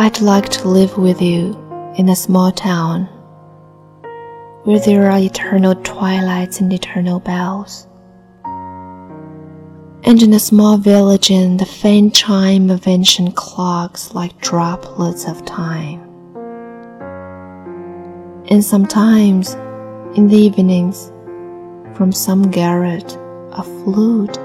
[0.00, 1.52] I'd like to live with you
[1.98, 3.04] in a small town
[4.64, 7.86] where there are eternal twilights and eternal bells.
[10.02, 15.44] And in a small village in the faint chime of ancient clocks like droplets of
[15.44, 16.00] time.
[18.48, 19.52] And sometimes,
[20.16, 21.12] in the evenings,
[21.94, 23.18] from some garret,
[23.52, 24.38] a flute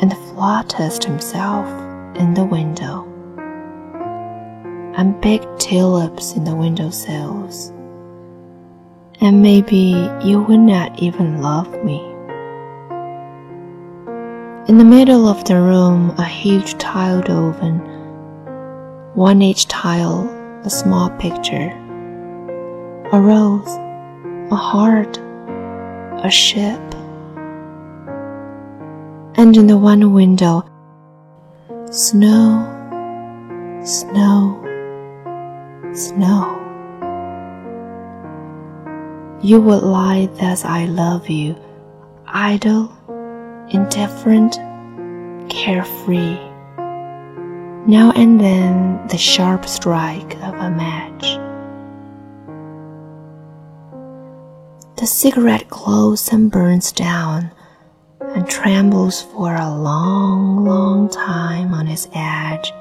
[0.00, 1.66] and flautist himself
[2.14, 3.09] in the window,
[4.96, 7.72] and big tulips in the window sills
[9.20, 12.00] and maybe you would not even love me.
[14.68, 17.80] In the middle of the room, a huge tiled oven,
[19.14, 20.24] one each tile,
[20.64, 21.70] a small picture,
[23.12, 23.68] a rose,
[24.50, 25.18] a heart,
[26.24, 26.80] a ship.
[29.36, 30.64] And in the one window,
[31.90, 32.66] snow,
[33.84, 34.62] snow,
[35.94, 36.60] snow
[39.42, 41.56] you would lie thus I love you,
[42.26, 42.92] idle,
[43.70, 44.58] indifferent,
[45.48, 46.38] carefree.
[47.86, 51.38] Now and then the sharp strike of a match.
[54.98, 57.50] The cigarette glows and burns down
[58.20, 62.74] and trembles for a long, long time on its edge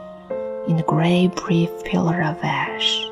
[0.68, 3.06] in the gray brief pillar of ash.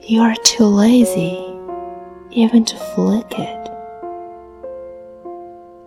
[0.00, 1.38] You are too lazy
[2.30, 3.70] even to flick it,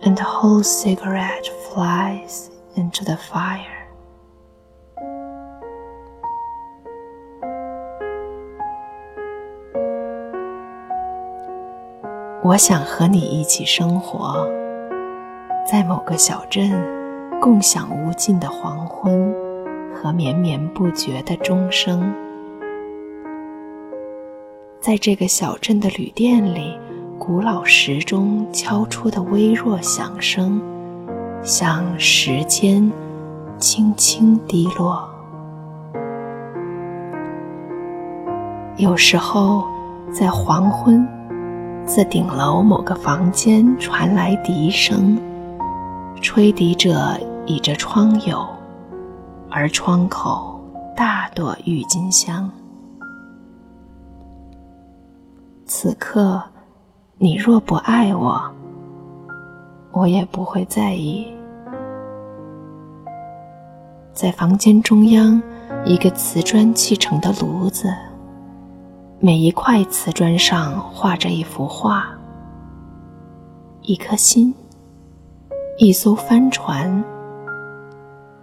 [0.02, 3.72] and the whole cigarette flies into the fire.
[12.42, 14.48] 我想和你一起生活，
[15.68, 16.70] 在某个小镇，
[17.41, 19.33] 共享无尽的黄昏
[19.95, 22.13] 和绵绵不绝的钟声。
[24.79, 26.77] 在这个小镇的旅店里，
[27.17, 30.61] 古老时钟敲出的微弱响声，
[31.41, 32.91] 像时间
[33.57, 35.09] 轻轻滴落。
[38.77, 39.67] 有时候，
[40.11, 41.07] 在黄昏，
[41.87, 45.19] 自顶楼某个房间传来笛声，
[46.21, 48.47] 吹笛者倚着窗牖，
[49.49, 50.61] 而窗口
[50.95, 52.49] 大朵郁金香。
[55.65, 56.41] 此刻，
[57.17, 58.39] 你若不爱我，
[59.91, 61.27] 我也不会在意。
[64.13, 65.41] 在房间中央，
[65.83, 67.91] 一个瓷砖砌成的炉子，
[69.19, 72.05] 每一块瓷砖上画着一幅画：
[73.81, 74.53] 一颗心，
[75.79, 77.03] 一艘帆船，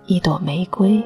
[0.08, 1.04] 一朵玫瑰。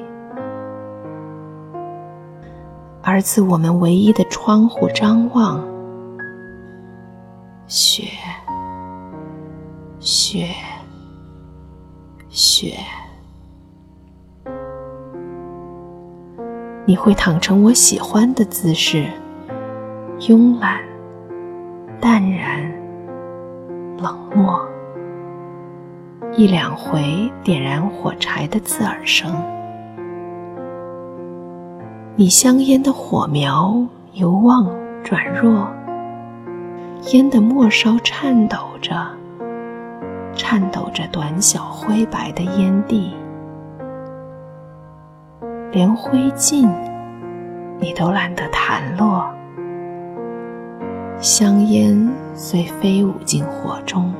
[3.01, 5.61] 而自我们唯一的窗户张望。
[7.67, 8.05] 雪，
[9.99, 10.47] 雪，
[12.29, 12.77] 雪。
[16.85, 19.05] 你会躺成我喜欢的姿势，
[20.17, 20.81] 慵懒、
[21.99, 22.71] 淡然、
[23.97, 24.72] 冷漠。
[26.35, 29.31] 一两回点燃火柴的刺耳声，
[32.15, 33.79] 你香烟的火苗
[34.13, 34.67] 由旺
[35.03, 35.67] 转弱。
[37.11, 39.07] 烟的末梢颤抖着，
[40.33, 43.13] 颤抖着短小灰白的烟蒂，
[45.71, 46.67] 连灰烬
[47.79, 49.29] 你都懒得弹落，
[51.19, 54.11] 香烟虽飞舞进火中。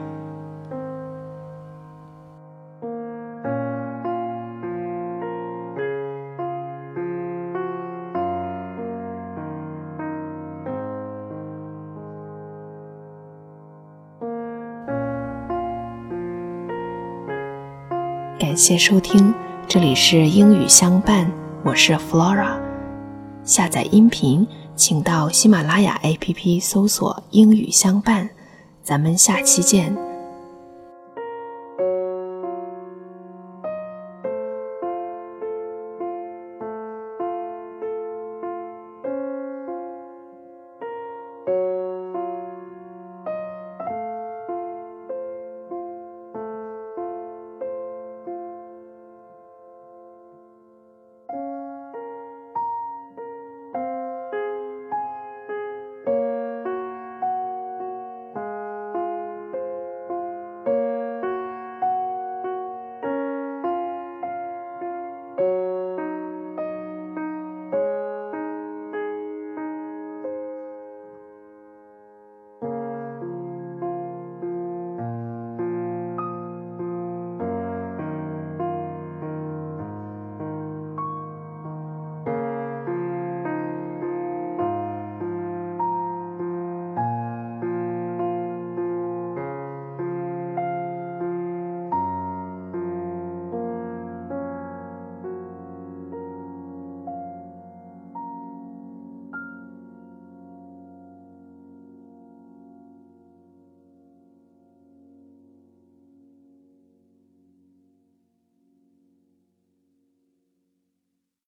[18.39, 19.33] 感谢收听，
[19.67, 21.31] 这里是英语相伴，
[21.63, 22.57] 我是 Flora。
[23.43, 24.45] 下载音频，
[24.75, 28.29] 请到喜马拉雅 APP 搜索“英语相伴”。
[28.81, 29.95] 咱们下期见。